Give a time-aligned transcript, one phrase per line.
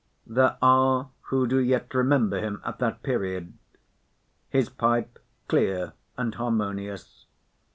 [0.25, 7.27] There are who do yet remember him at that period—his pipe clear and harmonious.